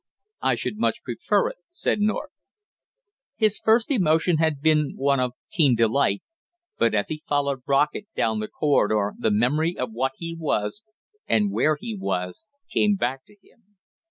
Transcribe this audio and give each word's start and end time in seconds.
"I 0.41 0.55
should 0.55 0.79
much 0.79 1.03
prefer 1.03 1.47
it!" 1.49 1.57
said 1.69 1.99
North. 1.99 2.31
His 3.35 3.59
first 3.59 3.91
emotion 3.91 4.37
had 4.37 4.59
been 4.59 4.93
one 4.95 5.19
of 5.19 5.33
keen 5.51 5.75
delight, 5.75 6.23
but 6.79 6.95
as 6.95 7.09
he 7.09 7.21
followed 7.29 7.63
Brockett 7.65 8.07
down 8.15 8.39
the 8.39 8.47
corridor 8.47 9.13
the 9.19 9.29
memory 9.29 9.77
of 9.77 9.91
what 9.91 10.13
he 10.17 10.35
was, 10.35 10.81
and 11.27 11.51
where 11.51 11.77
he 11.79 11.95
was, 11.95 12.47
came 12.67 12.95
back 12.95 13.25
to 13.25 13.33
him. 13.43 13.77